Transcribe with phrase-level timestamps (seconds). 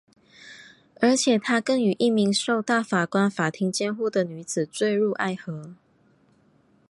[0.95, 5.75] 而且他更与一名受大法官法庭监护的女子堕入爱河。